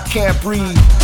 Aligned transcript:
I 0.00 0.02
can't 0.08 0.40
breathe. 0.40 0.99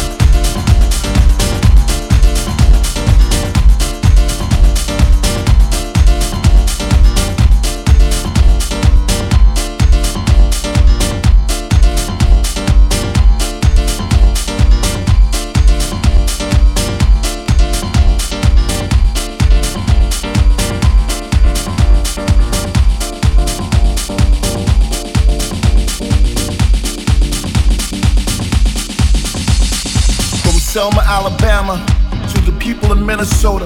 Selma, 30.77 31.01
Alabama, 31.09 31.81
to 32.29 32.39
the 32.45 32.53
people 32.61 32.93
of 32.93 33.01
Minnesota. 33.01 33.65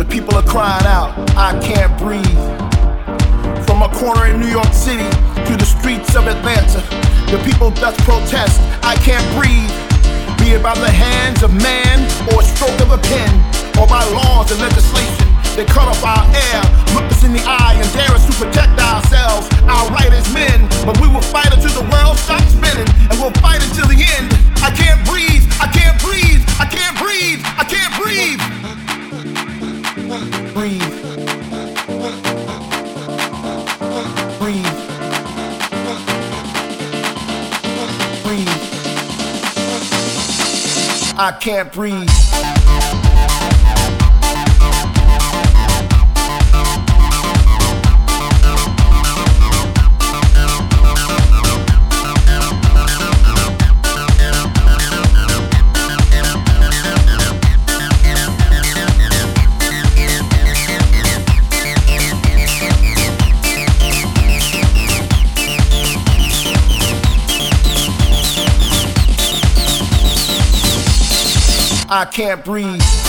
The 0.00 0.06
people 0.08 0.32
are 0.32 0.48
crying 0.48 0.88
out, 0.88 1.12
I 1.36 1.52
can't 1.60 1.92
breathe. 2.00 2.40
From 3.68 3.84
a 3.84 3.92
corner 3.92 4.32
in 4.32 4.40
New 4.40 4.48
York 4.48 4.72
City 4.72 5.04
to 5.44 5.52
the 5.60 5.68
streets 5.68 6.16
of 6.16 6.24
Atlanta, 6.32 6.80
the 7.28 7.36
people 7.44 7.68
thus 7.76 7.92
protest, 8.08 8.64
I 8.80 8.96
can't 9.04 9.20
breathe. 9.36 9.76
Be 10.40 10.56
it 10.56 10.64
by 10.64 10.72
the 10.72 10.88
hands 10.88 11.44
of 11.44 11.52
man 11.52 12.00
or 12.32 12.40
a 12.40 12.44
stroke 12.56 12.80
of 12.80 12.96
a 12.96 13.00
pen, 13.12 13.28
or 13.76 13.84
by 13.84 14.00
laws 14.16 14.48
and 14.56 14.60
legislation. 14.64 15.28
They 15.52 15.68
cut 15.68 15.84
off 15.84 16.00
our 16.00 16.24
air, 16.32 16.64
look 16.96 17.04
us 17.12 17.28
in 17.28 17.36
the 17.36 17.44
eye, 17.44 17.76
and 17.76 17.84
dare 17.92 18.08
us 18.08 18.24
to 18.24 18.32
protect 18.40 18.72
ourselves, 18.80 19.52
our 19.68 19.84
right 19.92 20.08
as 20.08 20.24
men. 20.32 20.64
But 20.88 20.96
we 20.96 21.12
will 21.12 21.20
fight 21.28 21.52
until 21.52 21.76
the 21.76 21.84
world 21.92 22.16
stops 22.16 22.56
spinning, 22.56 22.88
and 22.88 23.20
we'll 23.20 23.36
fight 23.44 23.60
until 23.60 23.84
the 23.84 24.00
end. 24.16 24.32
I 24.64 24.72
can't 24.72 25.04
breathe, 25.04 25.44
I 25.62 25.68
can't 25.68 26.00
breathe, 26.02 26.42
I 26.58 26.66
can't 26.66 26.98
breathe, 26.98 27.40
I 27.56 27.64
can't 27.64 27.94
breathe. 28.02 28.40
Breathe. 30.52 30.82
Breathe. 34.40 34.72
Breathe. 38.24 38.48
I 41.16 41.30
can't 41.40 41.72
breathe. 41.72 43.01
I 72.02 72.04
can't 72.04 72.44
breathe. 72.44 73.01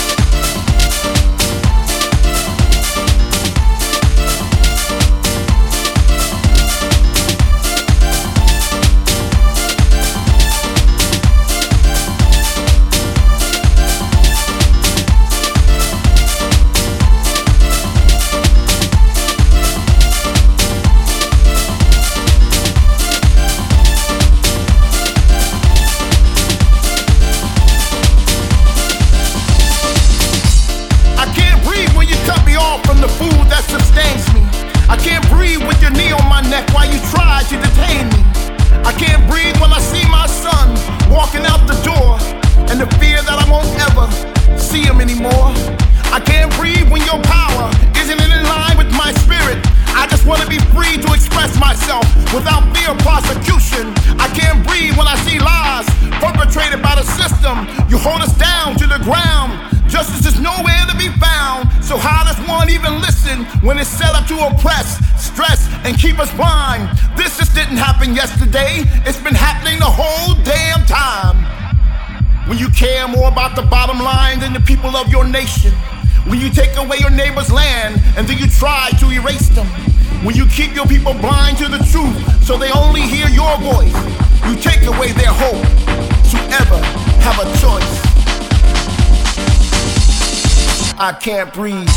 Can't 91.24 91.54
breathe. 91.54 91.93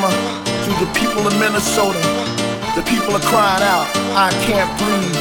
To 0.00 0.72
the 0.80 0.88
people 0.96 1.28
of 1.28 1.36
Minnesota, 1.36 2.00
the 2.72 2.80
people 2.88 3.12
are 3.12 3.26
crying 3.28 3.60
out, 3.60 3.84
I 4.16 4.32
can't 4.48 4.72
breathe. 4.80 5.12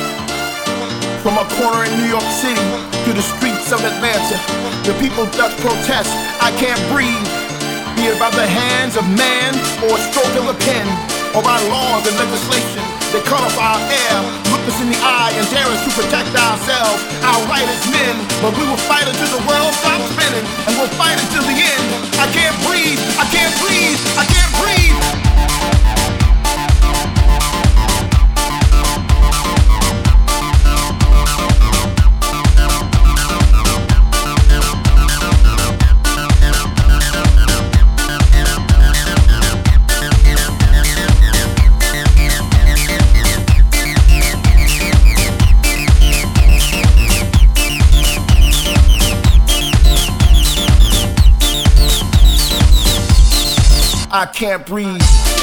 From 1.19 1.36
a 1.36 1.43
corner 1.59 1.84
in 1.84 1.91
New 1.99 2.07
York 2.07 2.23
City 2.32 2.63
to 3.03 3.11
the 3.11 3.19
streets 3.19 3.75
of 3.75 3.84
Atlanta, 3.84 4.39
the 4.88 4.95
people 4.95 5.27
thus 5.36 5.51
protest, 5.59 6.15
I 6.39 6.55
can't 6.55 6.80
breathe. 6.88 7.11
Be 7.99 8.07
it 8.07 8.15
by 8.23 8.32
the 8.32 8.47
hands 8.47 8.95
of 8.95 9.03
man 9.19 9.51
or 9.84 9.99
a 9.99 10.01
stroke 10.15 10.32
of 10.39 10.47
a 10.47 10.55
pen, 10.55 10.88
or 11.36 11.43
by 11.43 11.59
laws 11.67 12.07
and 12.07 12.15
legislation, 12.15 12.78
they 13.12 13.22
cut 13.26 13.41
off 13.41 13.57
our 13.57 13.80
air, 13.89 14.18
look 14.53 14.62
us 14.70 14.78
in 14.82 14.89
the 14.93 14.99
eye 15.01 15.34
and 15.34 15.45
dare 15.49 15.66
us 15.66 15.82
to 15.82 15.91
protect 15.97 16.30
ourselves, 16.30 17.01
our 17.26 17.41
right 17.49 17.66
as 17.66 17.82
men. 17.89 18.16
But 18.41 18.53
we 18.53 18.64
will 18.70 18.82
fight 18.86 19.07
until 19.07 19.30
the 19.34 19.43
world 19.49 19.74
stops 19.82 20.05
spinning, 20.14 20.45
and 20.70 20.78
we'll 20.78 20.93
fight 20.93 21.18
until 21.18 21.41
the 21.41 21.57
end. 21.57 21.88
I 22.22 22.30
can't 22.30 22.57
breathe, 22.70 23.01
I 23.18 23.26
can't 23.34 23.55
breathe, 23.66 23.97
I 24.14 24.26
can't 24.30 24.53
breathe. 24.62 25.98
Can't 54.39 54.65
breathe. 54.65 55.38